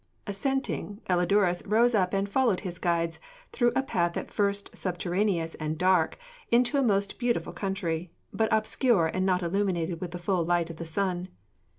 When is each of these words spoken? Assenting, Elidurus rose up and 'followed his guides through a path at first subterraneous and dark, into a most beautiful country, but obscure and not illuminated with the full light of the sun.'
Assenting, 0.25 0.99
Elidurus 1.11 1.61
rose 1.67 1.93
up 1.93 2.11
and 2.11 2.27
'followed 2.27 2.61
his 2.61 2.79
guides 2.79 3.19
through 3.51 3.71
a 3.75 3.83
path 3.83 4.17
at 4.17 4.31
first 4.31 4.75
subterraneous 4.75 5.53
and 5.53 5.77
dark, 5.77 6.17
into 6.49 6.77
a 6.77 6.81
most 6.81 7.19
beautiful 7.19 7.53
country, 7.53 8.11
but 8.33 8.51
obscure 8.51 9.05
and 9.05 9.27
not 9.27 9.43
illuminated 9.43 10.01
with 10.01 10.09
the 10.09 10.17
full 10.17 10.43
light 10.43 10.71
of 10.71 10.77
the 10.77 10.85
sun.' 10.85 11.27